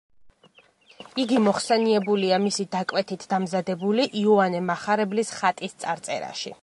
იგი 1.23 1.41
მოხსენიებულია 1.47 2.39
მისი 2.45 2.65
დაკვეთით 2.77 3.25
დამზადებული 3.35 4.09
იოანე 4.23 4.63
მახარებლის 4.71 5.35
ხატის 5.43 5.79
წარწერაში. 5.85 6.57